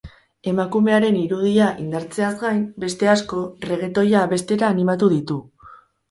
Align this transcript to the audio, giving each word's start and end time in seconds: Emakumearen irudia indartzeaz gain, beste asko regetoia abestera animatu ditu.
Emakumearen 0.51 1.17
irudia 1.23 1.67
indartzeaz 1.83 2.31
gain, 2.43 2.63
beste 2.83 3.09
asko 3.13 3.41
regetoia 3.73 4.23
abestera 4.29 4.71
animatu 4.77 5.11
ditu. 5.13 5.37